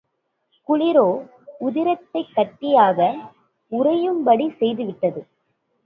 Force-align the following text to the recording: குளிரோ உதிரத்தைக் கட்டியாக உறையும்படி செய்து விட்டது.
குளிரோ 0.69 1.05
உதிரத்தைக் 1.61 2.33
கட்டியாக 2.35 2.99
உறையும்படி 3.71 4.49
செய்து 4.49 4.85
விட்டது. 4.85 5.21